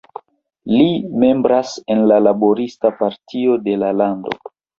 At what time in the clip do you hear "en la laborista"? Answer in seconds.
1.97-2.93